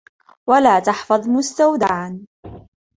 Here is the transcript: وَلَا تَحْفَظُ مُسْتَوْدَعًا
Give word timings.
وَلَا 0.49 0.79
تَحْفَظُ 0.79 1.27
مُسْتَوْدَعًا 1.29 2.25